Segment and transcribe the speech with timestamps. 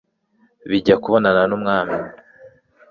[0.69, 1.95] bijya kubonana n'umwami